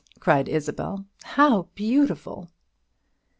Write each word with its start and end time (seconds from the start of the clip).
cried 0.19 0.49
Isabel; 0.49 1.05
"how 1.35 1.67
beautiful!" 1.75 2.49